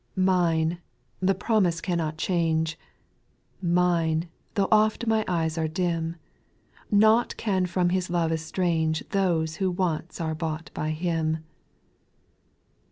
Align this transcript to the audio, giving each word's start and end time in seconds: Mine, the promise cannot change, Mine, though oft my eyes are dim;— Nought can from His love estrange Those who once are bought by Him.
Mine, 0.15 0.79
the 1.19 1.35
promise 1.35 1.79
cannot 1.79 2.17
change, 2.17 2.75
Mine, 3.61 4.27
though 4.55 4.67
oft 4.71 5.05
my 5.05 5.23
eyes 5.27 5.59
are 5.59 5.67
dim;— 5.67 6.15
Nought 6.89 7.37
can 7.37 7.67
from 7.67 7.89
His 7.89 8.09
love 8.09 8.31
estrange 8.31 9.07
Those 9.09 9.57
who 9.57 9.69
once 9.69 10.19
are 10.19 10.33
bought 10.33 10.71
by 10.73 10.89
Him. 10.89 11.43